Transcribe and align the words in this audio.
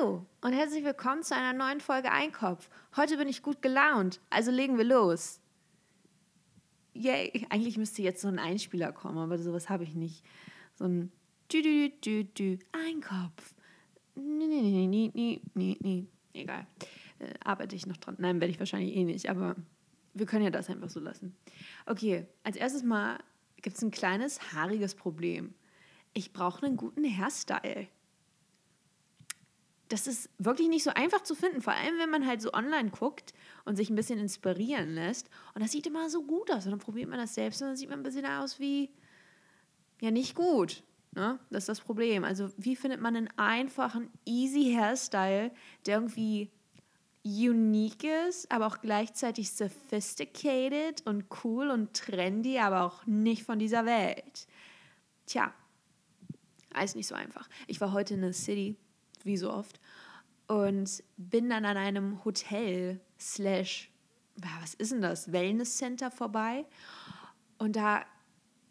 Hallo 0.00 0.26
und 0.40 0.52
herzlich 0.52 0.84
willkommen 0.84 1.22
zu 1.22 1.34
einer 1.34 1.52
neuen 1.52 1.80
Folge 1.80 2.10
Einkopf. 2.10 2.70
Heute 2.96 3.16
bin 3.16 3.28
ich 3.28 3.42
gut 3.42 3.60
gelaunt, 3.60 4.20
also 4.30 4.50
legen 4.50 4.78
wir 4.78 4.84
los. 4.84 5.40
Yay, 6.94 7.46
eigentlich 7.50 7.76
müsste 7.76 8.02
jetzt 8.02 8.22
so 8.22 8.28
ein 8.28 8.38
Einspieler 8.38 8.92
kommen, 8.92 9.18
aber 9.18 9.38
sowas 9.38 9.68
habe 9.68 9.84
ich 9.84 9.94
nicht. 9.94 10.24
So 10.74 10.84
ein 10.84 11.12
dü 11.52 11.62
dü 11.62 11.90
dü 12.04 12.24
dü 12.24 12.58
Einkopf. 12.72 13.54
Nee, 14.14 14.46
nee, 14.46 14.86
nee, 14.86 15.10
nee, 15.12 15.40
nee, 15.54 15.76
nee. 15.80 16.06
Egal. 16.32 16.66
Äh, 17.18 17.34
arbeite 17.44 17.76
ich 17.76 17.86
noch 17.86 17.96
dran. 17.96 18.16
Nein, 18.18 18.40
werde 18.40 18.52
ich 18.52 18.58
wahrscheinlich 18.58 18.96
eh 18.96 19.04
nicht, 19.04 19.28
aber 19.28 19.56
wir 20.14 20.26
können 20.26 20.44
ja 20.44 20.50
das 20.50 20.70
einfach 20.70 20.90
so 20.90 21.00
lassen. 21.00 21.36
Okay, 21.86 22.26
als 22.42 22.56
erstes 22.56 22.82
mal 22.82 23.18
gibt 23.60 23.76
es 23.76 23.82
ein 23.82 23.90
kleines 23.90 24.52
haariges 24.52 24.94
Problem. 24.94 25.54
Ich 26.14 26.32
brauche 26.32 26.64
einen 26.64 26.76
guten 26.76 27.04
Hairstyle 27.04 27.88
das 29.90 30.06
ist 30.06 30.30
wirklich 30.38 30.68
nicht 30.68 30.84
so 30.84 30.90
einfach 30.90 31.22
zu 31.22 31.34
finden, 31.34 31.60
vor 31.60 31.72
allem 31.72 31.98
wenn 31.98 32.10
man 32.10 32.26
halt 32.26 32.40
so 32.40 32.52
online 32.52 32.90
guckt 32.90 33.34
und 33.64 33.74
sich 33.76 33.90
ein 33.90 33.96
bisschen 33.96 34.20
inspirieren 34.20 34.94
lässt. 34.94 35.28
Und 35.54 35.62
das 35.62 35.72
sieht 35.72 35.86
immer 35.86 36.08
so 36.08 36.22
gut 36.22 36.50
aus. 36.50 36.64
Und 36.64 36.70
dann 36.70 36.78
probiert 36.78 37.08
man 37.08 37.18
das 37.18 37.34
selbst 37.34 37.60
und 37.60 37.68
dann 37.68 37.76
sieht 37.76 37.90
man 37.90 37.98
ein 37.98 38.04
bisschen 38.04 38.24
aus 38.24 38.60
wie, 38.60 38.90
ja, 40.00 40.12
nicht 40.12 40.36
gut. 40.36 40.84
Ne? 41.12 41.40
Das 41.50 41.64
ist 41.64 41.68
das 41.68 41.80
Problem. 41.80 42.22
Also, 42.22 42.50
wie 42.56 42.76
findet 42.76 43.00
man 43.00 43.16
einen 43.16 43.30
einfachen, 43.36 44.10
easy 44.24 44.72
Hairstyle, 44.76 45.50
der 45.86 45.96
irgendwie 45.96 46.52
unique 47.24 48.04
ist, 48.28 48.50
aber 48.50 48.68
auch 48.68 48.80
gleichzeitig 48.80 49.50
sophisticated 49.50 51.04
und 51.04 51.24
cool 51.42 51.68
und 51.68 51.94
trendy, 51.94 52.60
aber 52.60 52.84
auch 52.84 53.04
nicht 53.06 53.42
von 53.42 53.58
dieser 53.58 53.84
Welt? 53.86 54.46
Tja, 55.26 55.52
alles 56.72 56.94
nicht 56.94 57.08
so 57.08 57.16
einfach. 57.16 57.48
Ich 57.66 57.80
war 57.80 57.92
heute 57.92 58.14
in 58.14 58.22
der 58.22 58.32
City 58.32 58.76
wie 59.24 59.36
so 59.36 59.52
oft. 59.52 59.80
Und 60.46 61.02
bin 61.16 61.48
dann 61.48 61.64
an 61.64 61.76
einem 61.76 62.24
Hotel 62.24 63.00
slash, 63.18 63.90
was 64.36 64.74
ist 64.74 64.92
denn 64.92 65.02
das, 65.02 65.32
Wellness 65.32 65.76
Center 65.76 66.10
vorbei. 66.10 66.66
Und 67.58 67.76
da 67.76 68.04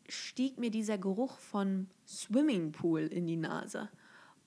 stieg 0.10 0.58
mir 0.58 0.72
dieser 0.72 0.98
Geruch 0.98 1.38
von 1.38 1.88
Swimmingpool 2.08 3.02
in 3.02 3.28
die 3.28 3.38
Nase. 3.38 3.90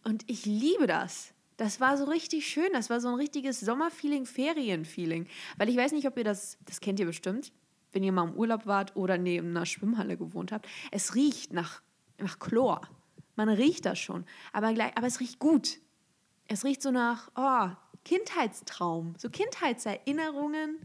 Und 0.04 0.28
ich 0.28 0.44
liebe 0.44 0.86
das. 0.86 1.32
Das 1.56 1.80
war 1.80 1.96
so 1.96 2.04
richtig 2.04 2.46
schön. 2.46 2.72
Das 2.72 2.90
war 2.90 3.00
so 3.00 3.08
ein 3.08 3.14
richtiges 3.14 3.60
Sommerfeeling, 3.60 4.26
Ferienfeeling. 4.26 5.26
Weil 5.56 5.68
ich 5.68 5.76
weiß 5.76 5.92
nicht, 5.92 6.06
ob 6.06 6.16
ihr 6.18 6.24
das, 6.24 6.58
das 6.66 6.80
kennt 6.80 6.98
ihr 6.98 7.06
bestimmt, 7.06 7.52
wenn 7.92 8.02
ihr 8.02 8.12
mal 8.12 8.28
im 8.28 8.34
Urlaub 8.34 8.66
wart 8.66 8.96
oder 8.96 9.18
neben 9.18 9.50
einer 9.50 9.66
Schwimmhalle 9.66 10.16
gewohnt 10.16 10.50
habt. 10.50 10.66
Es 10.90 11.14
riecht 11.14 11.52
nach, 11.52 11.82
nach 12.18 12.38
Chlor. 12.38 12.82
Man 13.36 13.48
riecht 13.48 13.86
das 13.86 13.98
schon. 13.98 14.24
Aber, 14.52 14.72
gleich, 14.72 14.96
aber 14.96 15.06
es 15.06 15.20
riecht 15.20 15.38
gut. 15.38 15.78
Es 16.52 16.66
riecht 16.66 16.82
so 16.82 16.90
nach 16.90 17.30
oh, 17.34 17.74
Kindheitstraum, 18.04 19.14
so 19.16 19.30
Kindheitserinnerungen 19.30 20.76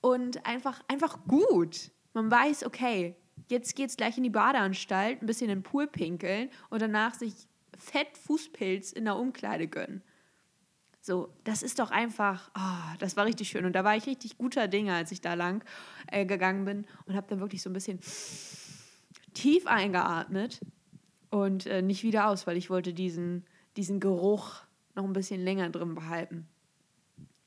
und 0.00 0.46
einfach, 0.46 0.80
einfach 0.86 1.18
gut. 1.26 1.90
Man 2.14 2.30
weiß, 2.30 2.64
okay, 2.64 3.16
jetzt 3.48 3.74
geht's 3.74 3.96
gleich 3.96 4.16
in 4.16 4.22
die 4.22 4.30
Badeanstalt, 4.30 5.20
ein 5.20 5.26
bisschen 5.26 5.50
in 5.50 5.58
den 5.58 5.62
Pool 5.64 5.88
pinkeln 5.88 6.50
und 6.70 6.82
danach 6.82 7.14
sich 7.14 7.34
fett 7.76 8.16
Fußpilz 8.16 8.92
in 8.92 9.04
der 9.04 9.16
Umkleide 9.16 9.66
gönnen. 9.66 10.02
So, 11.00 11.34
das 11.42 11.64
ist 11.64 11.80
doch 11.80 11.90
einfach, 11.90 12.52
oh, 12.56 12.96
das 13.00 13.16
war 13.16 13.24
richtig 13.24 13.48
schön. 13.48 13.64
Und 13.64 13.72
da 13.72 13.82
war 13.82 13.96
ich 13.96 14.06
richtig 14.06 14.38
guter 14.38 14.68
Dinge, 14.68 14.94
als 14.94 15.10
ich 15.10 15.20
da 15.20 15.34
lang 15.34 15.64
äh, 16.12 16.24
gegangen 16.24 16.64
bin 16.64 16.86
und 17.06 17.16
habe 17.16 17.26
dann 17.28 17.40
wirklich 17.40 17.60
so 17.60 17.70
ein 17.70 17.72
bisschen 17.72 17.98
tief 19.34 19.66
eingeatmet 19.66 20.60
und 21.30 21.66
äh, 21.66 21.82
nicht 21.82 22.04
wieder 22.04 22.28
aus, 22.28 22.46
weil 22.46 22.56
ich 22.56 22.70
wollte 22.70 22.94
diesen, 22.94 23.44
diesen 23.76 23.98
Geruch 23.98 24.62
noch 24.94 25.04
ein 25.04 25.12
bisschen 25.12 25.42
länger 25.42 25.70
drin 25.70 25.94
behalten. 25.94 26.48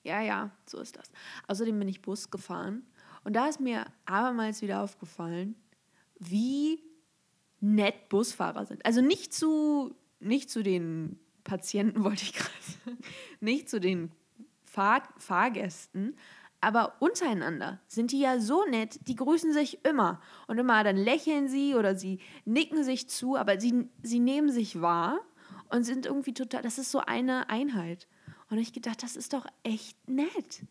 Ja, 0.03 0.21
ja, 0.21 0.51
so 0.65 0.79
ist 0.79 0.95
das. 0.97 1.11
Außerdem 1.47 1.77
bin 1.79 1.87
ich 1.87 2.01
Bus 2.01 2.29
gefahren 2.29 2.83
und 3.23 3.35
da 3.35 3.47
ist 3.47 3.59
mir 3.59 3.85
abermals 4.05 4.61
wieder 4.61 4.81
aufgefallen, 4.81 5.55
wie 6.19 6.83
nett 7.59 8.09
Busfahrer 8.09 8.65
sind. 8.65 8.85
Also 8.85 9.01
nicht 9.01 9.33
zu, 9.33 9.95
nicht 10.19 10.49
zu 10.49 10.61
den 10.63 11.19
Patienten, 11.43 12.03
wollte 12.03 12.23
ich 12.23 12.33
gerade 12.33 12.51
sagen, 12.61 12.97
nicht 13.39 13.69
zu 13.69 13.79
den 13.79 14.11
Fahr 14.63 15.03
Fahrgästen, 15.17 16.15
aber 16.61 16.95
untereinander 16.99 17.79
sind 17.87 18.11
die 18.11 18.19
ja 18.19 18.39
so 18.39 18.65
nett, 18.65 18.99
die 19.07 19.15
grüßen 19.15 19.53
sich 19.53 19.85
immer. 19.85 20.21
Und 20.47 20.57
immer 20.57 20.83
dann 20.83 20.97
lächeln 20.97 21.47
sie 21.47 21.75
oder 21.75 21.95
sie 21.95 22.19
nicken 22.43 22.83
sich 22.83 23.09
zu, 23.09 23.35
aber 23.35 23.59
sie, 23.59 23.87
sie 24.01 24.19
nehmen 24.19 24.51
sich 24.51 24.81
wahr 24.81 25.19
und 25.69 25.83
sind 25.83 26.05
irgendwie 26.05 26.33
total, 26.33 26.61
das 26.61 26.77
ist 26.77 26.91
so 26.91 26.99
eine 26.99 27.49
Einheit. 27.49 28.07
Und 28.49 28.57
ich 28.57 28.73
gedacht, 28.73 29.01
das 29.03 29.15
ist 29.15 29.33
doch 29.33 29.45
echt 29.63 30.07
nett. 30.07 30.63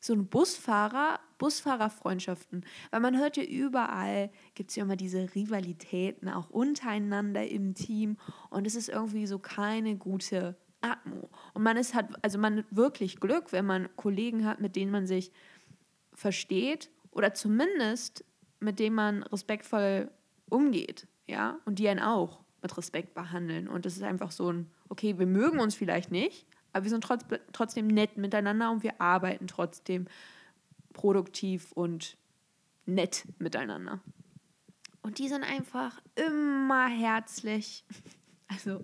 So 0.00 0.12
ein 0.12 0.26
Busfahrer, 0.26 1.18
Busfahrerfreundschaften. 1.38 2.64
Weil 2.90 3.00
man 3.00 3.18
hört 3.18 3.36
ja 3.36 3.42
überall, 3.42 4.30
gibt 4.54 4.70
es 4.70 4.76
ja 4.76 4.84
immer 4.84 4.96
diese 4.96 5.34
Rivalitäten, 5.34 6.28
auch 6.28 6.50
untereinander 6.50 7.46
im 7.46 7.74
Team. 7.74 8.16
Und 8.50 8.66
es 8.66 8.74
ist 8.74 8.88
irgendwie 8.88 9.26
so 9.26 9.38
keine 9.38 9.96
gute 9.96 10.56
Atmo. 10.80 11.30
Und 11.54 11.62
man 11.62 11.76
ist 11.76 11.94
hat, 11.94 12.08
also 12.22 12.38
man 12.38 12.58
hat 12.58 12.66
wirklich 12.70 13.18
Glück, 13.18 13.52
wenn 13.52 13.66
man 13.66 13.88
Kollegen 13.96 14.44
hat, 14.44 14.60
mit 14.60 14.76
denen 14.76 14.92
man 14.92 15.06
sich 15.06 15.32
versteht 16.12 16.90
oder 17.10 17.34
zumindest 17.34 18.24
mit 18.60 18.78
denen 18.78 18.96
man 18.96 19.22
respektvoll 19.24 20.10
umgeht, 20.48 21.06
ja, 21.26 21.58
und 21.64 21.78
die 21.78 21.88
einen 21.88 22.00
auch 22.00 22.40
mit 22.68 22.76
Respekt 22.76 23.14
behandeln. 23.14 23.68
Und 23.68 23.86
es 23.86 23.96
ist 23.96 24.02
einfach 24.02 24.30
so 24.30 24.52
ein, 24.52 24.70
okay, 24.88 25.18
wir 25.18 25.26
mögen 25.26 25.58
uns 25.58 25.74
vielleicht 25.74 26.10
nicht, 26.10 26.46
aber 26.72 26.84
wir 26.84 26.90
sind 26.90 27.02
trotz, 27.02 27.24
trotzdem 27.52 27.86
nett 27.86 28.16
miteinander 28.18 28.70
und 28.70 28.82
wir 28.82 29.00
arbeiten 29.00 29.46
trotzdem 29.46 30.06
produktiv 30.92 31.72
und 31.72 32.16
nett 32.84 33.24
miteinander. 33.38 34.00
Und 35.02 35.18
die 35.18 35.28
sind 35.28 35.44
einfach 35.44 36.00
immer 36.14 36.88
herzlich. 36.88 37.84
Also, 38.50 38.82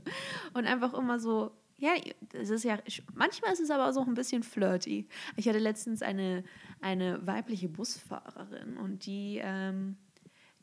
und 0.53 0.67
einfach 0.67 0.93
immer 0.93 1.19
so, 1.19 1.51
ja, 1.79 1.93
es 2.35 2.51
ist 2.51 2.65
ja, 2.65 2.79
manchmal 3.15 3.55
ist 3.55 3.61
es 3.61 3.71
aber 3.71 3.89
auch 3.89 3.93
so 3.93 4.03
ein 4.03 4.13
bisschen 4.13 4.43
flirty. 4.43 5.09
Ich 5.37 5.49
hatte 5.49 5.59
letztens 5.59 6.03
eine, 6.03 6.45
eine 6.83 7.27
weibliche 7.27 7.71
Busfahrerin 7.71 8.77
und 8.77 9.07
die, 9.07 9.41
ähm, 9.43 9.97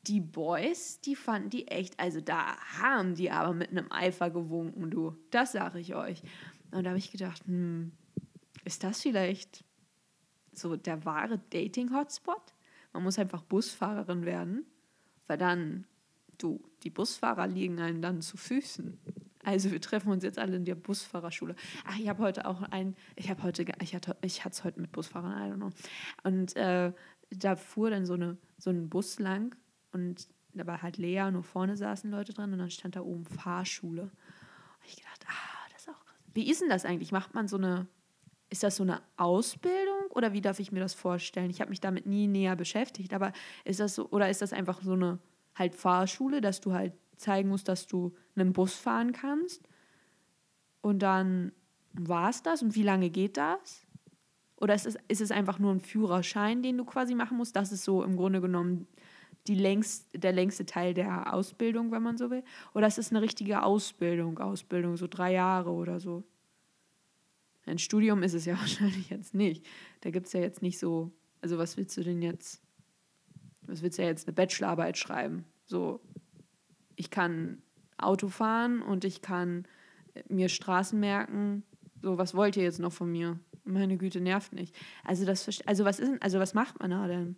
die 0.07 0.21
Boys, 0.21 0.99
die 1.01 1.15
fanden 1.15 1.49
die 1.49 1.67
echt, 1.67 1.99
also 1.99 2.21
da 2.21 2.57
haben 2.79 3.15
die 3.15 3.29
aber 3.29 3.53
mit 3.53 3.69
einem 3.69 3.91
Eifer 3.91 4.29
gewunken, 4.29 4.89
du. 4.89 5.15
Das 5.29 5.51
sage 5.51 5.79
ich 5.79 5.95
euch. 5.95 6.21
Und 6.71 6.83
da 6.83 6.91
habe 6.91 6.99
ich 6.99 7.11
gedacht, 7.11 7.45
hm, 7.45 7.91
ist 8.65 8.83
das 8.83 9.01
vielleicht 9.01 9.63
so 10.53 10.75
der 10.75 11.05
wahre 11.05 11.39
Dating-Hotspot? 11.51 12.53
Man 12.93 13.03
muss 13.03 13.19
einfach 13.19 13.43
Busfahrerin 13.43 14.25
werden, 14.25 14.65
weil 15.27 15.37
dann, 15.37 15.85
du, 16.37 16.61
die 16.83 16.89
Busfahrer 16.89 17.47
liegen 17.47 17.79
einem 17.79 18.01
dann 18.01 18.21
zu 18.21 18.37
Füßen. 18.37 18.99
Also 19.43 19.71
wir 19.71 19.81
treffen 19.81 20.11
uns 20.11 20.23
jetzt 20.23 20.37
alle 20.37 20.55
in 20.55 20.65
der 20.65 20.75
Busfahrerschule. 20.75 21.55
Ach, 21.85 21.97
ich 21.97 22.09
habe 22.09 22.21
heute 22.21 22.45
auch 22.45 22.61
ein, 22.63 22.95
ich 23.15 23.29
habe 23.29 23.43
heute, 23.43 23.65
ich 23.81 23.95
hatte, 23.95 24.17
ich 24.21 24.43
hatte 24.43 24.53
es 24.53 24.63
heute 24.63 24.81
mit 24.81 24.91
Busfahrern, 24.91 25.31
I 25.31 25.51
don't 25.51 25.55
know. 25.55 25.69
Und 26.23 26.55
äh, 26.55 26.91
da 27.31 27.55
fuhr 27.55 27.89
dann 27.89 28.05
so 28.05 28.13
eine, 28.13 28.37
so 28.57 28.69
ein 28.69 28.89
Bus 28.89 29.19
lang 29.19 29.55
und 29.91 30.27
da 30.53 30.67
war 30.67 30.81
halt 30.81 30.97
leer, 30.97 31.31
nur 31.31 31.43
vorne 31.43 31.77
saßen 31.77 32.11
Leute 32.11 32.33
dran 32.33 32.51
und 32.51 32.59
dann 32.59 32.71
stand 32.71 32.95
da 32.95 33.01
oben 33.01 33.25
Fahrschule. 33.25 34.03
Und 34.03 34.85
ich 34.85 34.97
gedacht, 34.97 35.25
ah, 35.27 35.69
das 35.71 35.83
ist 35.83 35.89
auch 35.89 36.05
krass. 36.05 36.19
Wie 36.33 36.49
ist 36.49 36.61
denn 36.61 36.69
das 36.69 36.85
eigentlich? 36.85 37.11
Macht 37.11 37.33
man 37.33 37.47
so 37.47 37.57
eine, 37.57 37.87
ist 38.49 38.63
das 38.63 38.75
so 38.75 38.83
eine 38.83 39.01
Ausbildung 39.17 40.07
oder 40.09 40.33
wie 40.33 40.41
darf 40.41 40.59
ich 40.59 40.71
mir 40.71 40.79
das 40.79 40.93
vorstellen? 40.93 41.49
Ich 41.49 41.61
habe 41.61 41.69
mich 41.69 41.79
damit 41.79 42.05
nie 42.05 42.27
näher 42.27 42.55
beschäftigt, 42.55 43.13
aber 43.13 43.31
ist 43.63 43.79
das 43.79 43.95
so, 43.95 44.09
oder 44.09 44.29
ist 44.29 44.41
das 44.41 44.53
einfach 44.53 44.81
so 44.81 44.93
eine 44.93 45.19
halt 45.55 45.75
Fahrschule, 45.75 46.41
dass 46.41 46.61
du 46.61 46.73
halt 46.73 46.93
zeigen 47.15 47.49
musst, 47.49 47.67
dass 47.67 47.87
du 47.87 48.15
einen 48.35 48.53
Bus 48.53 48.75
fahren 48.75 49.13
kannst? 49.13 49.67
Und 50.81 50.99
dann 50.99 51.51
war 51.93 52.29
es 52.29 52.41
das 52.41 52.61
und 52.61 52.75
wie 52.75 52.83
lange 52.83 53.09
geht 53.09 53.37
das? 53.37 53.85
Oder 54.57 54.75
ist 54.75 54.85
es, 54.85 54.97
ist 55.07 55.21
es 55.21 55.31
einfach 55.31 55.59
nur 55.59 55.71
ein 55.71 55.79
Führerschein, 55.79 56.61
den 56.61 56.77
du 56.77 56.85
quasi 56.85 57.15
machen 57.15 57.37
musst? 57.37 57.55
Das 57.55 57.71
ist 57.71 57.83
so 57.83 58.03
im 58.03 58.15
Grunde 58.15 58.41
genommen 58.41 58.87
die 59.47 59.55
längst, 59.55 60.09
der 60.13 60.31
längste 60.31 60.65
Teil 60.65 60.93
der 60.93 61.33
Ausbildung, 61.33 61.91
wenn 61.91 62.03
man 62.03 62.17
so 62.17 62.29
will? 62.29 62.43
Oder 62.73 62.87
ist 62.87 62.97
es 62.97 63.11
eine 63.11 63.21
richtige 63.21 63.63
Ausbildung, 63.63 64.37
Ausbildung, 64.39 64.97
so 64.97 65.07
drei 65.07 65.33
Jahre 65.33 65.71
oder 65.71 65.99
so? 65.99 66.23
Ein 67.65 67.79
Studium 67.79 68.23
ist 68.23 68.33
es 68.33 68.45
ja 68.45 68.55
wahrscheinlich 68.59 69.09
jetzt 69.09 69.33
nicht. 69.33 69.65
Da 70.01 70.11
gibt 70.11 70.27
es 70.27 70.33
ja 70.33 70.39
jetzt 70.39 70.61
nicht 70.61 70.79
so, 70.79 71.11
also 71.41 71.57
was 71.57 71.77
willst 71.77 71.97
du 71.97 72.03
denn 72.03 72.21
jetzt, 72.21 72.61
was 73.61 73.81
willst 73.81 73.97
du 73.97 74.03
ja 74.03 74.09
jetzt 74.09 74.27
eine 74.27 74.33
Bachelorarbeit 74.33 74.97
schreiben? 74.97 75.45
So, 75.65 76.01
ich 76.95 77.09
kann 77.09 77.61
Auto 77.97 78.27
fahren 78.29 78.81
und 78.81 79.05
ich 79.05 79.21
kann 79.21 79.67
mir 80.27 80.49
Straßen 80.49 80.99
merken. 80.99 81.63
So, 82.01 82.17
was 82.17 82.35
wollt 82.35 82.57
ihr 82.57 82.63
jetzt 82.63 82.79
noch 82.79 82.91
von 82.91 83.11
mir? 83.11 83.39
Meine 83.63 83.97
Güte, 83.97 84.21
nervt 84.21 84.53
nicht. 84.53 84.75
Also, 85.03 85.25
das, 85.25 85.61
also 85.65 85.85
was 85.85 85.99
ist, 85.99 86.21
also 86.21 86.39
was 86.39 86.53
macht 86.53 86.79
man 86.79 86.91
da 86.91 87.07
denn? 87.07 87.37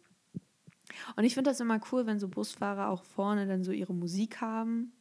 Und 1.16 1.24
ich 1.24 1.34
finde 1.34 1.50
das 1.50 1.60
immer 1.60 1.80
cool, 1.92 2.06
wenn 2.06 2.20
so 2.20 2.28
Busfahrer 2.28 2.90
auch 2.90 3.04
vorne 3.04 3.48
dann 3.48 3.64
so 3.64 3.72
ihre 3.72 3.94
Musik 3.94 4.42
haben 4.42 4.94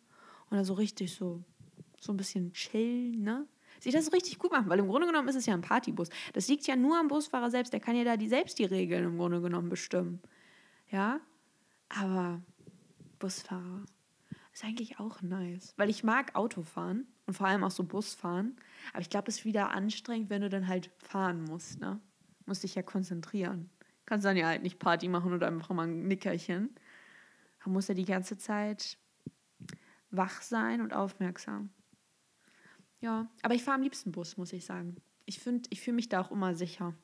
und 0.51 0.57
da 0.57 0.65
so 0.65 0.75
richtig 0.75 1.15
so, 1.15 1.43
so 2.01 2.13
ein 2.13 2.17
bisschen 2.17 2.53
chill, 2.53 3.17
ne? 3.17 3.47
sich 3.83 3.93
das 3.93 4.13
richtig 4.13 4.39
gut 4.39 4.53
machen, 4.53 4.69
weil 4.69 4.79
im 4.79 4.87
Grunde 4.87 5.07
genommen 5.07 5.29
ist 5.29 5.35
es 5.35 5.47
ja 5.47 5.55
ein 5.55 5.61
Partybus. 5.61 6.09
Das 6.33 6.49
liegt 6.49 6.67
ja 6.67 6.77
nur 6.77 6.99
am 6.99 7.09
Busfahrer 7.09 7.51
selbst, 7.51 7.73
der 7.73 7.81
kann 7.81 7.97
ja 7.97 8.05
da 8.05 8.17
die, 8.17 8.29
selbst 8.29 8.59
die 8.59 8.65
Regeln 8.65 9.05
im 9.05 9.17
Grunde 9.17 9.41
genommen 9.41 9.69
bestimmen. 9.69 10.21
Ja, 10.91 11.21
aber 11.89 12.41
Busfahrer 13.19 13.85
ist 14.53 14.65
eigentlich 14.65 15.01
auch 15.01 15.21
nice, 15.23 15.75
weil 15.77 15.91
ich 15.91 16.05
mag 16.05 16.37
Autofahren 16.37 17.07
und 17.27 17.35
vor 17.35 17.47
allem 17.47 17.65
auch 17.65 17.71
so 17.71 17.83
Busfahren, 17.83 18.57
aber 18.93 19.01
ich 19.01 19.11
glaube, 19.11 19.29
es 19.29 19.39
ist 19.39 19.45
wieder 19.45 19.71
anstrengend, 19.71 20.31
wenn 20.31 20.43
du 20.43 20.49
dann 20.49 20.69
halt 20.69 20.91
fahren 20.99 21.43
musst, 21.45 21.81
ne? 21.81 22.01
Musst 22.47 22.65
dich 22.65 22.75
ja 22.75 22.83
konzentrieren. 22.83 23.71
Kannst 24.07 24.25
dann 24.25 24.37
ja 24.37 24.47
halt 24.47 24.63
nicht 24.63 24.79
Party 24.79 25.09
machen 25.09 25.33
oder 25.33 25.47
einfach 25.47 25.71
mal 25.71 25.87
ein 25.87 26.09
Nickerchen. 26.09 26.75
Man 27.65 27.73
muss 27.73 27.89
ja 27.89 27.95
die 27.95 28.05
ganze 28.05 28.37
Zeit 28.37 28.99
wach 30.11 30.43
sein 30.43 30.81
und 30.81 30.93
aufmerksam. 30.93 31.71
Ja, 33.01 33.29
aber 33.43 33.55
ich 33.55 33.65
fahre 33.65 33.77
am 33.77 33.83
liebsten 33.83 34.13
Bus, 34.13 34.37
muss 34.37 34.53
ich 34.53 34.65
sagen. 34.65 34.97
Ich 35.27 35.41
ich 35.71 35.81
fühle 35.81 35.95
mich 35.95 36.09
da 36.09 36.21
auch 36.21 36.31
immer 36.31 36.55
sicher. 36.55 36.95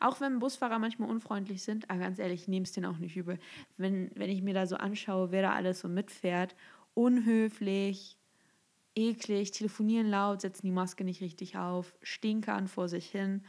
Auch 0.00 0.20
wenn 0.20 0.38
Busfahrer 0.38 0.78
manchmal 0.78 1.10
unfreundlich 1.10 1.62
sind, 1.62 1.88
aber 1.90 2.00
ganz 2.00 2.18
ehrlich, 2.18 2.42
ich 2.42 2.48
nehme 2.48 2.64
es 2.64 2.72
denen 2.72 2.86
auch 2.86 2.98
nicht 2.98 3.16
übel. 3.16 3.38
Wenn, 3.76 4.10
wenn 4.14 4.30
ich 4.30 4.42
mir 4.42 4.54
da 4.54 4.66
so 4.66 4.76
anschaue, 4.76 5.30
wer 5.30 5.42
da 5.42 5.52
alles 5.52 5.80
so 5.80 5.88
mitfährt, 5.88 6.56
unhöflich, 6.94 8.18
eklig, 8.94 9.52
telefonieren 9.52 10.08
laut, 10.08 10.40
setzen 10.40 10.66
die 10.66 10.72
Maske 10.72 11.04
nicht 11.04 11.20
richtig 11.20 11.56
auf, 11.56 11.94
stinkern 12.02 12.66
vor 12.68 12.88
sich 12.88 13.08
hin, 13.08 13.44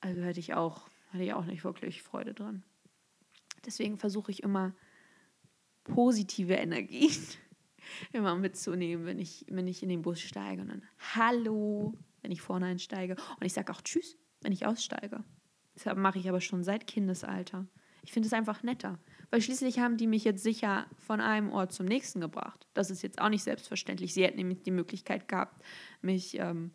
also 0.00 0.22
hätte 0.22 0.40
ich 0.40 0.54
auch, 0.54 0.88
hatte 1.12 1.24
ich 1.24 1.32
auch 1.34 1.44
nicht 1.44 1.64
wirklich 1.64 2.02
Freude 2.02 2.34
dran. 2.34 2.64
Deswegen 3.64 3.98
versuche 3.98 4.30
ich 4.30 4.42
immer 4.42 4.74
positive 5.84 6.54
Energien 6.54 7.16
immer 8.12 8.34
mitzunehmen, 8.36 9.04
wenn 9.06 9.18
ich, 9.18 9.44
wenn 9.48 9.66
ich 9.66 9.82
in 9.82 9.88
den 9.88 10.02
Bus 10.02 10.20
steige. 10.20 10.62
Und 10.62 10.68
dann 10.68 10.82
Hallo, 11.14 11.94
wenn 12.22 12.32
ich 12.32 12.40
vorne 12.40 12.66
einsteige. 12.66 13.16
Und 13.38 13.44
ich 13.44 13.52
sage 13.52 13.72
auch 13.72 13.82
Tschüss, 13.82 14.16
wenn 14.40 14.52
ich 14.52 14.66
aussteige. 14.66 15.24
Das 15.74 15.96
mache 15.96 16.18
ich 16.18 16.28
aber 16.28 16.40
schon 16.40 16.62
seit 16.62 16.86
Kindesalter. 16.86 17.66
Ich 18.02 18.12
finde 18.12 18.26
es 18.26 18.32
einfach 18.32 18.62
netter. 18.62 18.98
Weil 19.30 19.40
schließlich 19.40 19.78
haben 19.78 19.96
die 19.96 20.06
mich 20.06 20.24
jetzt 20.24 20.42
sicher 20.42 20.86
von 20.98 21.20
einem 21.20 21.50
Ort 21.50 21.72
zum 21.72 21.86
nächsten 21.86 22.20
gebracht. 22.20 22.66
Das 22.74 22.90
ist 22.90 23.02
jetzt 23.02 23.20
auch 23.20 23.28
nicht 23.28 23.44
selbstverständlich. 23.44 24.12
Sie 24.12 24.24
hätten 24.24 24.36
nämlich 24.36 24.62
die 24.62 24.70
Möglichkeit 24.70 25.28
gehabt, 25.28 25.62
mich. 26.00 26.38
Ähm 26.38 26.72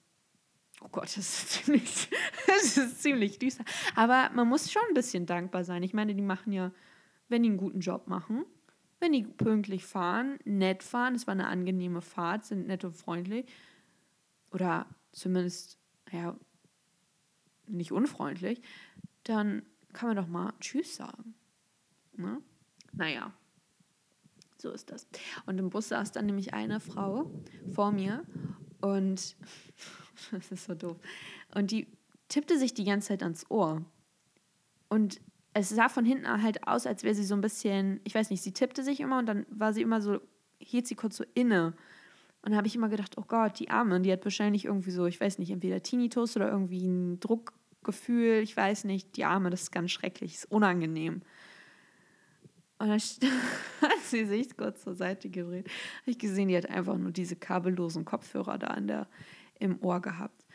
oh 0.81 0.89
Gott, 0.91 1.05
das 1.05 1.17
ist, 1.17 1.49
ziemlich, 1.65 2.09
das 2.45 2.77
ist 2.77 3.01
ziemlich 3.01 3.39
düster. 3.39 3.65
Aber 3.95 4.29
man 4.33 4.47
muss 4.47 4.71
schon 4.71 4.81
ein 4.89 4.93
bisschen 4.93 5.25
dankbar 5.25 5.63
sein. 5.63 5.83
Ich 5.83 5.93
meine, 5.93 6.13
die 6.15 6.21
machen 6.21 6.53
ja, 6.53 6.71
wenn 7.29 7.43
die 7.43 7.49
einen 7.49 7.57
guten 7.57 7.79
Job 7.79 8.07
machen, 8.07 8.45
wenn 8.99 9.13
die 9.13 9.23
pünktlich 9.23 9.85
fahren, 9.85 10.39
nett 10.43 10.81
fahren, 10.81 11.15
es 11.15 11.27
war 11.27 11.33
eine 11.33 11.47
angenehme 11.47 12.01
Fahrt, 12.01 12.45
sind 12.45 12.67
nett 12.67 12.83
und 12.83 12.95
freundlich. 12.95 13.45
Oder 14.51 14.87
zumindest, 15.11 15.77
ja, 16.11 16.35
nicht 17.67 17.91
unfreundlich, 17.91 18.61
dann 19.23 19.63
kann 19.93 20.09
man 20.09 20.17
doch 20.17 20.27
mal 20.27 20.53
Tschüss 20.59 20.95
sagen. 20.95 21.35
Ne? 22.15 22.41
Naja, 22.93 23.33
so 24.57 24.71
ist 24.71 24.89
das. 24.89 25.07
Und 25.45 25.59
im 25.59 25.69
Bus 25.69 25.89
saß 25.89 26.11
dann 26.11 26.25
nämlich 26.25 26.53
eine 26.53 26.79
Frau 26.79 27.31
vor 27.73 27.91
mir 27.91 28.25
und 28.81 29.35
das 30.31 30.51
ist 30.51 30.65
so 30.65 30.75
doof. 30.75 30.97
Und 31.53 31.71
die 31.71 31.87
tippte 32.27 32.57
sich 32.57 32.73
die 32.73 32.85
ganze 32.85 33.09
Zeit 33.09 33.23
ans 33.23 33.49
Ohr. 33.49 33.83
Und 34.89 35.19
es 35.53 35.69
sah 35.69 35.89
von 35.89 36.05
hinten 36.05 36.43
halt 36.43 36.67
aus, 36.67 36.85
als 36.85 37.03
wäre 37.03 37.15
sie 37.15 37.23
so 37.23 37.35
ein 37.35 37.41
bisschen, 37.41 37.99
ich 38.03 38.13
weiß 38.13 38.29
nicht, 38.29 38.43
sie 38.43 38.51
tippte 38.51 38.83
sich 38.83 38.99
immer 38.99 39.19
und 39.19 39.25
dann 39.25 39.45
war 39.49 39.73
sie 39.73 39.81
immer 39.81 40.01
so, 40.01 40.19
hielt 40.59 40.87
sie 40.87 40.95
kurz 40.95 41.17
so 41.17 41.25
inne. 41.33 41.73
Und 42.43 42.51
da 42.51 42.57
habe 42.57 42.67
ich 42.67 42.75
immer 42.75 42.89
gedacht, 42.89 43.17
oh 43.17 43.25
Gott, 43.27 43.59
die 43.59 43.69
Arme, 43.69 43.99
die 43.99 44.11
hat 44.11 44.23
wahrscheinlich 44.23 44.65
irgendwie 44.65 44.91
so, 44.91 45.05
ich 45.05 45.19
weiß 45.19 45.39
nicht, 45.39 45.49
entweder 45.49 45.81
Tinnitus 45.81 46.35
oder 46.35 46.49
irgendwie 46.49 46.87
ein 46.87 47.19
Druckgefühl, 47.19 48.41
ich 48.43 48.55
weiß 48.55 48.83
nicht, 48.83 49.17
die 49.17 49.25
Arme, 49.25 49.49
das 49.49 49.63
ist 49.63 49.71
ganz 49.71 49.91
schrecklich, 49.91 50.35
ist 50.35 50.51
unangenehm. 50.51 51.23
Und 52.79 52.89
dann 52.89 52.99
hat 53.81 54.03
sie 54.03 54.25
sich 54.25 54.55
kurz 54.55 54.83
zur 54.83 54.93
Seite 54.93 55.29
gedreht. 55.29 55.67
Habe 56.01 56.11
ich 56.11 56.19
gesehen, 56.19 56.49
die 56.49 56.57
hat 56.57 56.69
einfach 56.69 56.97
nur 56.97 57.11
diese 57.11 57.35
kabellosen 57.35 58.05
Kopfhörer 58.05 58.57
da 58.57 58.73
in 58.75 58.87
der, 58.87 59.07
im 59.59 59.81
Ohr 59.83 60.01
gehabt. 60.01 60.45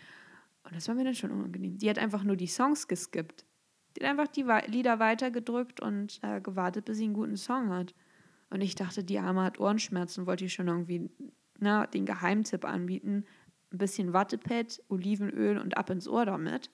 Und 0.65 0.75
das 0.75 0.89
war 0.89 0.95
mir 0.95 1.05
dann 1.05 1.15
schon 1.15 1.31
unangenehm. 1.31 1.79
Die 1.79 1.91
hat 1.91 1.99
einfach 1.99 2.25
nur 2.25 2.37
die 2.37 2.47
Songs 2.47 2.89
geskippt. 2.89 3.45
Die 3.97 4.05
hat 4.05 4.11
einfach 4.11 4.29
die 4.29 4.47
Lieder 4.67 4.99
weitergedrückt 4.99 5.81
und 5.81 6.21
äh, 6.23 6.41
gewartet, 6.41 6.85
bis 6.85 6.99
sie 6.99 7.05
einen 7.05 7.15
guten 7.15 7.37
Song 7.37 7.71
hat. 7.71 7.95
Und 8.51 8.61
ich 8.61 8.75
dachte, 8.75 9.03
die 9.03 9.19
Arme 9.19 9.43
hat 9.43 9.59
Ohrenschmerzen, 9.61 10.27
wollte 10.27 10.45
ich 10.45 10.53
schon 10.53 10.69
irgendwie 10.69 11.11
na, 11.59 11.87
den 11.87 12.07
Geheimtipp 12.07 12.65
anbieten. 12.65 13.25
Ein 13.73 13.79
bisschen 13.79 14.13
Wattepad, 14.13 14.83
Olivenöl 14.89 15.59
und 15.59 15.77
ab 15.77 15.91
ins 15.91 16.07
Ohr 16.07 16.27
damit. 16.27 16.71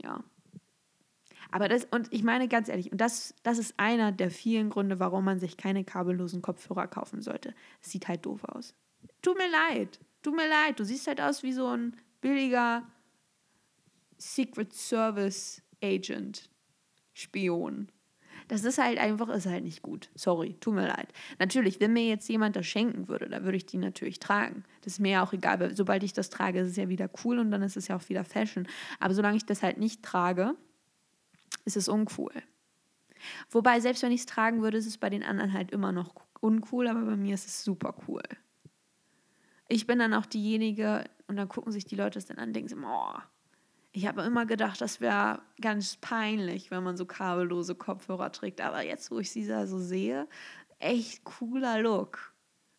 Ja. 0.00 0.22
Aber 1.50 1.68
das, 1.68 1.86
und 1.90 2.12
ich 2.12 2.22
meine 2.22 2.46
ganz 2.46 2.68
ehrlich, 2.68 2.92
und 2.92 3.00
das, 3.00 3.34
das 3.42 3.58
ist 3.58 3.74
einer 3.78 4.12
der 4.12 4.30
vielen 4.30 4.70
Gründe, 4.70 5.00
warum 5.00 5.24
man 5.24 5.40
sich 5.40 5.56
keine 5.56 5.84
kabellosen 5.84 6.42
Kopfhörer 6.42 6.86
kaufen 6.86 7.22
sollte. 7.22 7.54
Es 7.82 7.90
sieht 7.90 8.06
halt 8.06 8.26
doof 8.26 8.44
aus. 8.44 8.74
Tut 9.22 9.36
mir 9.38 9.50
leid. 9.50 9.98
Tut 10.28 10.36
mir 10.36 10.46
leid. 10.46 10.78
Du 10.78 10.84
siehst 10.84 11.06
halt 11.06 11.22
aus 11.22 11.42
wie 11.42 11.54
so 11.54 11.68
ein 11.68 11.96
billiger 12.20 12.86
Secret 14.18 14.74
Service 14.74 15.62
Agent, 15.82 16.50
Spion. 17.14 17.90
Das 18.46 18.62
ist 18.62 18.76
halt 18.76 18.98
einfach, 18.98 19.30
ist 19.30 19.46
halt 19.46 19.64
nicht 19.64 19.80
gut. 19.80 20.10
Sorry, 20.14 20.54
tut 20.60 20.74
mir 20.74 20.86
leid. 20.86 21.14
Natürlich, 21.38 21.80
wenn 21.80 21.94
mir 21.94 22.06
jetzt 22.06 22.28
jemand 22.28 22.56
das 22.56 22.66
schenken 22.66 23.08
würde, 23.08 23.30
dann 23.30 23.44
würde 23.44 23.56
ich 23.56 23.64
die 23.64 23.78
natürlich 23.78 24.18
tragen. 24.20 24.64
Das 24.82 24.92
ist 24.92 24.98
mir 24.98 25.12
ja 25.12 25.24
auch 25.24 25.32
egal, 25.32 25.60
weil 25.60 25.74
sobald 25.74 26.02
ich 26.02 26.12
das 26.12 26.28
trage, 26.28 26.60
ist 26.60 26.72
es 26.72 26.76
ja 26.76 26.90
wieder 26.90 27.08
cool 27.24 27.38
und 27.38 27.50
dann 27.50 27.62
ist 27.62 27.78
es 27.78 27.88
ja 27.88 27.96
auch 27.96 28.06
wieder 28.10 28.22
Fashion. 28.22 28.68
Aber 29.00 29.14
solange 29.14 29.38
ich 29.38 29.46
das 29.46 29.62
halt 29.62 29.78
nicht 29.78 30.02
trage, 30.02 30.56
ist 31.64 31.78
es 31.78 31.88
uncool. 31.88 32.34
Wobei, 33.48 33.80
selbst 33.80 34.02
wenn 34.02 34.12
ich 34.12 34.20
es 34.20 34.26
tragen 34.26 34.60
würde, 34.60 34.76
ist 34.76 34.86
es 34.86 34.98
bei 34.98 35.08
den 35.08 35.22
anderen 35.22 35.54
halt 35.54 35.70
immer 35.70 35.90
noch 35.90 36.14
uncool, 36.40 36.86
aber 36.86 37.00
bei 37.00 37.16
mir 37.16 37.32
ist 37.32 37.46
es 37.46 37.64
super 37.64 37.94
cool. 38.06 38.20
Ich 39.68 39.86
bin 39.86 39.98
dann 39.98 40.14
auch 40.14 40.26
diejenige, 40.26 41.04
und 41.26 41.36
dann 41.36 41.48
gucken 41.48 41.72
sich 41.72 41.84
die 41.84 41.94
Leute 41.96 42.18
das 42.18 42.26
dann 42.26 42.38
an 42.38 42.48
und 42.48 42.56
denken, 42.56 42.84
oh, 42.84 43.18
ich 43.92 44.06
habe 44.06 44.22
immer 44.22 44.46
gedacht, 44.46 44.80
das 44.80 45.00
wäre 45.00 45.42
ganz 45.60 45.96
peinlich, 45.96 46.70
wenn 46.70 46.82
man 46.82 46.96
so 46.96 47.04
kabellose 47.04 47.74
Kopfhörer 47.74 48.32
trägt. 48.32 48.60
Aber 48.60 48.82
jetzt, 48.82 49.10
wo 49.10 49.18
ich 49.18 49.30
sie 49.30 49.46
da 49.46 49.66
so 49.66 49.78
sehe, 49.78 50.28
echt 50.78 51.24
cooler 51.24 51.80
Look. 51.80 52.32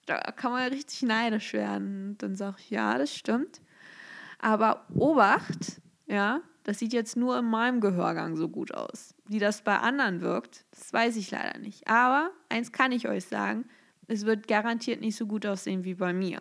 Da 0.06 0.18
kann 0.32 0.52
man 0.52 0.72
richtig 0.72 1.04
neidisch 1.04 1.54
werden. 1.54 2.18
Dann 2.18 2.36
sage 2.36 2.58
ich, 2.60 2.70
ja, 2.70 2.98
das 2.98 3.14
stimmt. 3.14 3.62
Aber 4.40 4.86
Obacht, 4.96 5.82
ja, 6.08 6.42
das 6.64 6.80
sieht 6.80 6.94
jetzt 6.94 7.18
nur 7.18 7.38
in 7.38 7.46
meinem 7.46 7.82
Gehörgang 7.82 8.36
so 8.36 8.48
gut 8.48 8.74
aus. 8.74 9.14
Wie 9.28 9.40
das 9.40 9.64
bei 9.64 9.78
anderen 9.78 10.22
wirkt, 10.22 10.66
das 10.72 10.94
weiß 10.94 11.16
ich 11.18 11.32
leider 11.32 11.60
nicht. 11.60 11.88
Aber 11.88 12.32
eins 12.48 12.72
kann 12.72 12.92
ich 12.92 13.08
euch 13.08 13.26
sagen, 13.26 13.66
es 14.08 14.26
wird 14.26 14.48
garantiert 14.48 15.02
nicht 15.02 15.16
so 15.16 15.28
gut 15.28 15.46
aussehen 15.46 15.84
wie 15.84 15.96
bei 15.96 16.14
mir. 16.14 16.40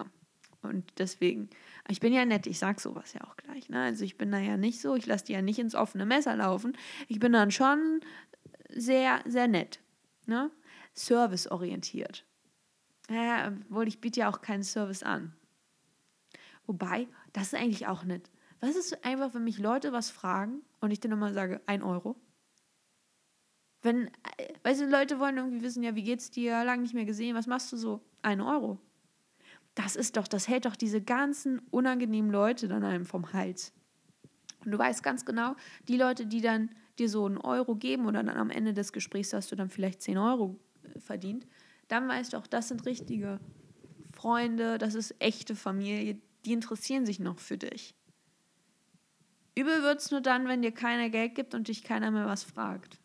Und 0.62 0.92
deswegen, 0.98 1.48
ich 1.88 2.00
bin 2.00 2.12
ja 2.12 2.24
nett, 2.24 2.46
ich 2.46 2.58
sag 2.58 2.80
sowas 2.80 3.12
ja 3.12 3.22
auch 3.24 3.36
gleich. 3.36 3.68
Ne? 3.68 3.82
Also 3.82 4.04
ich 4.04 4.18
bin 4.18 4.32
da 4.32 4.38
ja 4.38 4.56
nicht 4.56 4.80
so, 4.80 4.94
ich 4.96 5.06
lasse 5.06 5.26
die 5.26 5.32
ja 5.32 5.42
nicht 5.42 5.58
ins 5.58 5.74
offene 5.74 6.04
Messer 6.04 6.36
laufen. 6.36 6.76
Ich 7.06 7.20
bin 7.20 7.32
dann 7.32 7.50
schon 7.50 8.00
sehr, 8.70 9.22
sehr 9.26 9.46
nett. 9.46 9.80
Ne? 10.26 10.50
Serviceorientiert. 10.94 12.24
Ja, 13.08 13.52
obwohl 13.68 13.88
ich 13.88 14.00
biete 14.00 14.20
ja 14.20 14.30
auch 14.30 14.40
keinen 14.40 14.64
Service 14.64 15.02
an. 15.02 15.32
Wobei, 16.66 17.08
das 17.32 17.44
ist 17.44 17.54
eigentlich 17.54 17.86
auch 17.86 18.04
nett. 18.04 18.30
Was 18.60 18.76
ist 18.76 19.04
einfach, 19.04 19.32
wenn 19.34 19.44
mich 19.44 19.58
Leute 19.58 19.92
was 19.92 20.10
fragen 20.10 20.62
und 20.80 20.90
ich 20.90 21.00
dann 21.00 21.12
immer 21.12 21.32
sage, 21.32 21.62
ein 21.66 21.82
Euro? 21.82 22.16
Wenn, 23.80 24.08
äh, 24.08 24.52
weißt 24.64 24.80
du, 24.80 24.86
Leute 24.86 25.20
wollen 25.20 25.36
irgendwie 25.36 25.62
wissen, 25.62 25.84
ja, 25.84 25.94
wie 25.94 26.02
geht's 26.02 26.32
dir, 26.32 26.64
lange 26.64 26.82
nicht 26.82 26.94
mehr 26.94 27.04
gesehen, 27.04 27.36
was 27.36 27.46
machst 27.46 27.72
du 27.72 27.76
so? 27.76 28.02
Ein 28.22 28.40
Euro 28.40 28.80
das 29.78 29.94
ist 29.94 30.16
doch, 30.16 30.26
das 30.26 30.48
hält 30.48 30.64
doch 30.64 30.74
diese 30.74 31.00
ganzen 31.00 31.60
unangenehmen 31.70 32.32
Leute 32.32 32.66
dann 32.66 32.82
einem 32.82 33.06
vom 33.06 33.32
Hals. 33.32 33.72
Und 34.64 34.72
du 34.72 34.78
weißt 34.78 35.04
ganz 35.04 35.24
genau, 35.24 35.54
die 35.86 35.96
Leute, 35.96 36.26
die 36.26 36.40
dann 36.40 36.70
dir 36.98 37.08
so 37.08 37.24
einen 37.24 37.38
Euro 37.38 37.76
geben 37.76 38.06
oder 38.06 38.24
dann 38.24 38.36
am 38.36 38.50
Ende 38.50 38.74
des 38.74 38.92
Gesprächs 38.92 39.32
hast 39.32 39.52
du 39.52 39.56
dann 39.56 39.70
vielleicht 39.70 40.02
10 40.02 40.18
Euro 40.18 40.58
äh, 40.82 40.98
verdient, 40.98 41.46
dann 41.86 42.08
weißt 42.08 42.32
du 42.32 42.38
auch, 42.38 42.48
das 42.48 42.66
sind 42.68 42.86
richtige 42.86 43.38
Freunde, 44.12 44.78
das 44.78 44.96
ist 44.96 45.14
echte 45.20 45.54
Familie, 45.54 46.18
die 46.44 46.52
interessieren 46.54 47.06
sich 47.06 47.20
noch 47.20 47.38
für 47.38 47.56
dich. 47.56 47.94
Übel 49.54 49.84
wird 49.84 50.00
es 50.00 50.10
nur 50.10 50.20
dann, 50.20 50.48
wenn 50.48 50.60
dir 50.60 50.72
keiner 50.72 51.08
Geld 51.08 51.36
gibt 51.36 51.54
und 51.54 51.68
dich 51.68 51.84
keiner 51.84 52.10
mehr 52.10 52.26
was 52.26 52.42
fragt. 52.42 52.98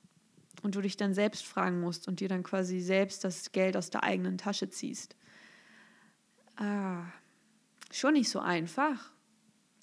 Und 0.63 0.73
du 0.73 0.81
dich 0.81 0.97
dann 0.97 1.13
selbst 1.13 1.45
fragen 1.45 1.81
musst 1.81 2.07
und 2.07 2.19
dir 2.19 2.29
dann 2.29 2.41
quasi 2.41 2.79
selbst 2.79 3.23
das 3.23 3.51
Geld 3.51 3.77
aus 3.77 3.91
der 3.91 4.03
eigenen 4.03 4.39
Tasche 4.39 4.69
ziehst 4.69 5.15
ah, 6.57 7.05
schon 7.91 8.13
nicht 8.13 8.29
so 8.29 8.39
einfach, 8.39 9.11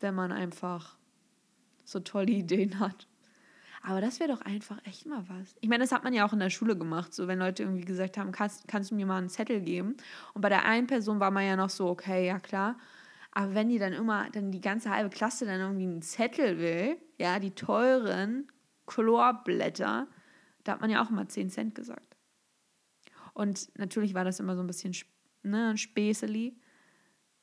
wenn 0.01 0.15
man 0.15 0.33
einfach 0.33 0.97
so 1.85 2.01
tolle 2.01 2.33
Ideen 2.33 2.79
hat. 2.81 3.07
Aber 3.83 4.01
das 4.01 4.21
wäre 4.21 4.31
doch 4.31 4.43
einfach 4.43 4.79
echt 4.85 5.07
mal 5.07 5.25
was. 5.29 5.57
Ich 5.61 5.69
meine, 5.69 5.83
das 5.83 5.93
hat 5.93 6.05
man 6.05 6.13
ja 6.13 6.27
auch 6.27 6.35
in 6.35 6.39
der 6.39 6.51
Schule 6.51 6.77
gemacht, 6.77 7.15
so 7.15 7.29
wenn 7.29 7.39
Leute 7.39 7.63
irgendwie 7.63 7.85
gesagt 7.85 8.19
haben, 8.19 8.31
kannst, 8.31 8.69
kannst 8.69 8.91
du 8.91 8.95
mir 8.95 9.07
mal 9.07 9.19
einen 9.19 9.31
Zettel 9.31 9.61
geben? 9.61 9.97
Und 10.35 10.43
bei 10.43 10.51
der 10.51 10.67
einen 10.67 10.87
Person 10.87 11.19
war 11.19 11.31
man 11.31 11.47
ja 11.47 11.57
noch 11.57 11.71
so, 11.71 11.89
okay, 11.89 12.27
ja 12.27 12.39
klar. 12.39 12.77
Aber 13.33 13.55
wenn 13.55 13.69
die 13.69 13.79
dann 13.79 13.93
immer, 13.93 14.29
dann 14.31 14.51
die 14.51 14.61
ganze 14.61 14.91
halbe 14.91 15.09
Klasse 15.09 15.47
dann 15.47 15.61
irgendwie 15.61 15.85
einen 15.85 16.03
Zettel 16.03 16.59
will, 16.59 16.99
ja, 17.19 17.39
die 17.39 17.53
teuren 17.53 18.49
Chlorblätter, 18.87 20.09
da 20.65 20.73
hat 20.73 20.81
man 20.81 20.91
ja 20.91 21.03
auch 21.03 21.11
immer 21.11 21.29
10 21.29 21.49
Cent 21.49 21.75
gesagt. 21.75 22.17
Und 23.33 23.71
natürlich 23.79 24.15
war 24.15 24.25
das 24.25 24.41
immer 24.41 24.57
so 24.57 24.63
ein 24.63 24.67
bisschen 24.67 24.93
ne, 25.43 25.77
Späßeli, 25.77 26.57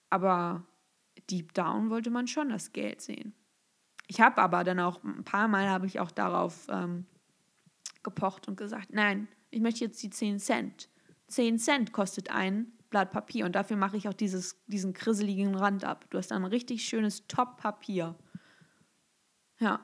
aber 0.10 0.66
deep 1.30 1.54
down 1.54 1.90
wollte 1.90 2.10
man 2.10 2.28
schon 2.28 2.50
das 2.50 2.72
Geld 2.74 3.02
sehen. 3.02 3.34
Ich 4.08 4.22
habe 4.22 4.42
aber 4.42 4.64
dann 4.64 4.80
auch 4.80 5.04
ein 5.04 5.24
paar 5.24 5.48
Mal 5.48 5.70
habe 5.70 5.86
ich 5.86 6.00
auch 6.00 6.12
darauf 6.12 6.68
ähm, 6.70 7.06
gepocht 8.04 8.48
und 8.48 8.56
gesagt, 8.56 8.94
nein, 8.94 9.28
ich 9.50 9.62
möchte 9.62 9.84
jetzt 9.84 10.02
die 10.02 10.10
10 10.10 10.40
Cent. 10.40 10.90
10 11.28 11.60
Cent 11.60 11.92
kostet 11.92 12.32
ein 12.32 12.72
Blatt 12.90 13.12
Papier 13.12 13.46
und 13.46 13.54
dafür 13.54 13.76
mache 13.76 13.98
ich 13.98 14.08
auch 14.08 14.14
dieses, 14.14 14.64
diesen 14.68 14.94
krisseligen 14.94 15.56
Rand 15.56 15.84
ab. 15.84 16.06
Du 16.10 16.18
hast 16.18 16.32
dann 16.32 16.44
ein 16.44 16.50
richtig 16.50 16.86
schönes 16.86 17.28
Top-Papier. 17.28 18.16
Ja. 19.60 19.82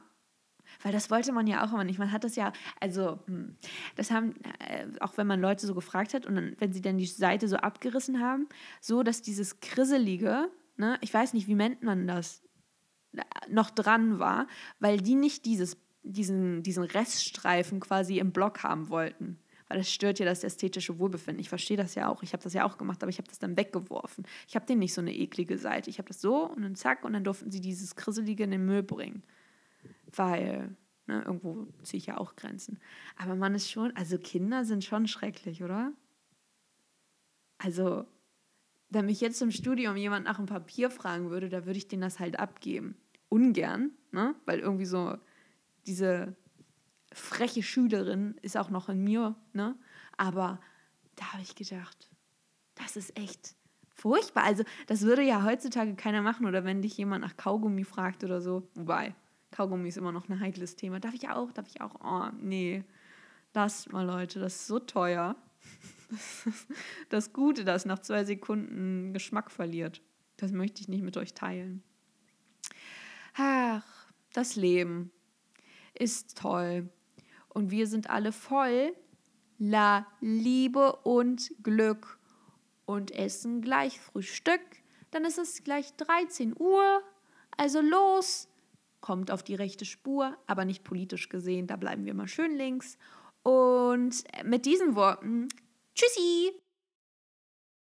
Weil 0.84 0.92
das 0.92 1.10
wollte 1.10 1.32
man 1.32 1.48
ja 1.48 1.66
auch 1.66 1.74
immer 1.74 1.84
nicht. 1.84 1.98
Man 1.98 2.12
hat 2.12 2.24
das 2.24 2.36
ja, 2.36 2.54
also, 2.80 3.20
hm, 3.26 3.56
das 3.96 4.12
haben, 4.12 4.36
äh, 4.60 4.86
auch 5.00 5.18
wenn 5.18 5.28
man 5.28 5.42
Leute 5.42 5.66
so 5.66 5.74
gefragt 5.74 6.14
hat 6.14 6.26
und 6.26 6.36
dann, 6.36 6.56
wenn 6.60 6.74
sie 6.74 6.82
dann 6.82 6.98
die 6.98 7.06
Seite 7.06 7.48
so 7.48 7.56
abgerissen 7.56 8.20
haben, 8.20 8.48
so, 8.82 9.02
dass 9.02 9.22
dieses 9.22 9.62
Krisselige, 9.62 10.50
ne, 10.78 10.98
ich 11.02 11.14
weiß 11.14 11.34
nicht, 11.34 11.48
wie 11.48 11.56
nennt 11.56 11.84
man 11.84 12.06
das, 12.06 12.44
noch 13.48 13.70
dran 13.70 14.20
war, 14.20 14.48
weil 14.80 14.98
die 15.00 15.16
nicht 15.16 15.46
dieses, 15.46 15.78
diesen, 16.04 16.64
diesen 16.64 16.84
Reststreifen 16.84 17.80
quasi 17.80 18.20
im 18.20 18.32
Block 18.32 18.64
haben 18.64 18.90
wollten. 18.90 19.40
Weil 19.70 19.78
das 19.78 19.92
stört 19.92 20.20
ja 20.20 20.26
das 20.26 20.44
ästhetische 20.44 21.00
Wohlbefinden. 21.00 21.40
Ich 21.40 21.50
verstehe 21.50 21.78
das 21.78 21.96
ja 21.96 22.10
auch. 22.10 22.22
Ich 22.24 22.34
habe 22.34 22.44
das 22.44 22.54
ja 22.54 22.66
auch 22.66 22.78
gemacht, 22.78 23.02
aber 23.02 23.10
ich 23.10 23.18
habe 23.18 23.28
das 23.28 23.40
dann 23.40 23.58
weggeworfen. 23.58 24.26
Ich 24.48 24.56
habe 24.56 24.66
denen 24.66 24.80
nicht 24.80 24.94
so 24.94 25.02
eine 25.02 25.16
eklige 25.16 25.58
Seite. 25.58 25.90
Ich 25.90 26.00
habe 26.00 26.08
das 26.08 26.22
so 26.22 26.48
und 26.48 26.64
dann 26.64 26.76
zack 26.76 27.06
und 27.06 27.14
dann 27.14 27.24
durften 27.24 27.52
sie 27.52 27.62
dieses 27.62 27.96
Krisselige 27.96 28.44
in 28.44 28.52
den 28.52 28.66
Müll 28.66 28.84
bringen. 28.84 29.24
Weil, 30.16 30.76
ne, 31.08 31.24
irgendwo 31.26 31.68
ziehe 31.84 32.00
ich 32.00 32.06
ja 32.08 32.18
auch 32.18 32.36
Grenzen. 32.36 32.80
Aber 33.18 33.36
man 33.36 33.56
ist 33.56 33.70
schon, 33.70 33.96
also 33.96 34.18
Kinder 34.18 34.66
sind 34.66 34.84
schon 34.84 35.08
schrecklich, 35.08 35.64
oder? 35.64 35.94
Also, 37.58 38.06
wenn 38.90 39.06
mich 39.06 39.22
jetzt 39.22 39.42
im 39.42 39.52
Studium 39.52 39.96
jemand 39.96 40.26
nach 40.26 40.38
einem 40.38 40.48
Papier 40.48 40.92
fragen 40.92 41.30
würde, 41.30 41.50
da 41.50 41.66
würde 41.66 41.78
ich 41.78 41.88
denen 41.88 42.02
das 42.02 42.20
halt 42.20 42.40
abgeben. 42.40 42.96
Ungern, 43.30 43.92
ne? 44.12 44.36
Weil 44.46 44.60
irgendwie 44.60 44.86
so 44.86 45.18
diese 45.88 46.36
freche 47.12 47.64
Schülerin 47.64 48.36
ist 48.42 48.58
auch 48.58 48.70
noch 48.70 48.90
in 48.90 49.04
mir, 49.04 49.36
ne? 49.54 49.76
Aber 50.18 50.60
da 51.16 51.34
habe 51.34 51.42
ich 51.42 51.56
gedacht, 51.56 52.10
das 52.76 52.96
ist 52.96 53.18
echt 53.18 53.56
furchtbar. 53.96 54.44
Also, 54.44 54.64
das 54.88 55.02
würde 55.02 55.24
ja 55.24 55.44
heutzutage 55.44 55.96
keiner 55.96 56.22
machen 56.22 56.46
oder 56.46 56.64
wenn 56.64 56.82
dich 56.82 56.98
jemand 56.98 57.24
nach 57.24 57.38
Kaugummi 57.38 57.84
fragt 57.84 58.24
oder 58.24 58.42
so. 58.42 58.70
Wobei, 58.76 59.16
Kaugummi 59.54 59.88
ist 59.88 59.98
immer 59.98 60.12
noch 60.12 60.28
ein 60.28 60.40
heikles 60.40 60.76
Thema. 60.76 61.00
Darf 61.00 61.14
ich 61.14 61.30
auch? 61.30 61.52
Darf 61.52 61.68
ich 61.68 61.80
auch? 61.80 61.96
Oh, 62.04 62.30
nee. 62.42 62.84
Lasst 63.54 63.92
mal, 63.94 64.06
Leute, 64.06 64.40
das 64.40 64.56
ist 64.56 64.68
so 64.68 64.80
teuer. 64.80 65.36
Das 67.10 67.34
Gute, 67.34 67.64
das 67.64 67.86
nach 67.86 68.00
zwei 68.00 68.24
Sekunden 68.24 69.14
Geschmack 69.14 69.50
verliert. 69.50 70.02
Das 70.38 70.52
möchte 70.52 70.82
ich 70.82 70.88
nicht 70.88 71.04
mit 71.04 71.18
euch 71.18 71.34
teilen. 71.34 71.82
Ach, 73.36 73.84
das 74.32 74.56
Leben 74.56 75.12
ist 75.96 76.38
toll. 76.38 76.90
Und 77.50 77.72
wir 77.72 77.88
sind 77.88 78.12
alle 78.12 78.32
voll 78.32 78.94
la 79.58 80.06
Liebe 80.20 80.98
und 80.98 81.52
Glück 81.64 82.20
und 82.86 83.12
essen 83.12 83.62
gleich 83.62 84.00
Frühstück. 84.00 84.62
Dann 85.12 85.26
ist 85.26 85.40
es 85.40 85.64
gleich 85.64 85.96
13 85.96 86.56
Uhr. 86.60 87.02
Also 87.58 87.82
los, 87.82 88.50
kommt 89.04 89.32
auf 89.32 89.44
die 89.44 89.56
rechte 89.56 89.84
Spur, 89.84 90.38
aber 90.48 90.64
nicht 90.64 90.86
politisch 90.86 91.28
gesehen. 91.28 91.68
Da 91.68 91.76
bleiben 91.76 92.06
wir 92.06 92.14
mal 92.14 92.30
schön 92.30 92.56
links. 92.56 92.98
Und 93.44 94.24
mit 94.46 94.66
diesen 94.66 94.96
Worten, 94.96 95.50
tschüssi! 95.94 96.63